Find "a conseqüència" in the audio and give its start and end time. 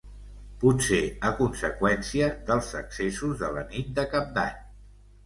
1.29-2.29